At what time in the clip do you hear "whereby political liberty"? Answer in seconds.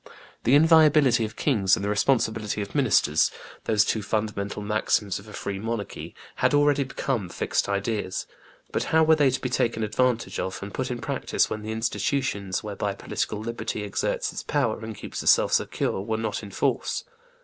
12.63-13.83